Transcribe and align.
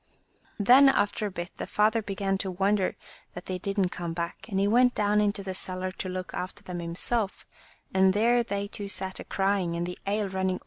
Then 0.57 0.89
after 0.89 1.27
a 1.27 1.31
bit 1.31 1.51
the 1.57 1.67
father 1.67 2.01
began 2.01 2.39
to 2.39 2.49
wonder 2.49 2.95
that 3.35 3.45
they 3.45 3.59
didn't 3.59 3.89
come 3.89 4.13
back, 4.13 4.47
and 4.49 4.59
he 4.59 4.67
went 4.67 4.95
down 4.95 5.21
into 5.21 5.43
the 5.43 5.53
cellar 5.53 5.91
to 5.91 6.09
look 6.09 6.33
after 6.33 6.63
them 6.63 6.81
him 6.81 6.95
self, 6.95 7.45
and 7.93 8.11
there 8.11 8.41
they 8.41 8.67
two 8.67 8.87
sat 8.87 9.19
a 9.19 9.23
crying, 9.23 9.75
and 9.75 9.85
the 9.85 9.99
ale 10.07 10.23
running 10.25 10.25
all 10.25 10.25
*From 10.25 10.25
English 10.39 10.47
Fairy 10.47 10.47
Tales. 10.47 10.59